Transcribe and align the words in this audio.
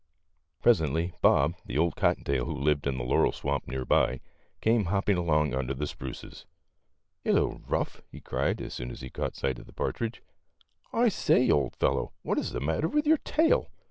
Presently 0.63 1.13
Bob, 1.21 1.53
the 1.67 1.77
old 1.77 1.95
cotton 1.95 2.23
tail 2.23 2.45
who 2.45 2.55
lived 2.55 2.87
in 2.87 2.97
the 2.97 3.03
laurel 3.03 3.31
swamp 3.31 3.67
near 3.67 3.85
by, 3.85 4.19
came 4.59 4.85
hopping 4.85 5.15
along 5.15 5.53
under 5.53 5.75
the 5.75 5.85
spruces." 5.85 6.47
Hello, 7.23 7.61
Ruff," 7.67 8.01
he 8.11 8.19
cried, 8.19 8.61
as 8.61 8.73
soon 8.73 8.89
as 8.89 9.01
he 9.01 9.11
caught 9.11 9.35
sight 9.35 9.59
of 9.59 9.67
the 9.67 9.73
partridge." 9.73 10.23
I 10.91 11.09
say, 11.09 11.51
old 11.51 11.75
fellow, 11.75 12.13
what 12.23 12.39
is 12.39 12.51
the 12.51 12.59
matter 12.59 12.87
with 12.87 13.05
your 13.05 13.17
tail? 13.19 13.67